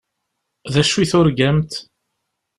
D 0.73 0.75
acu 0.81 0.97
i 1.03 1.05
turgamt? 1.11 1.71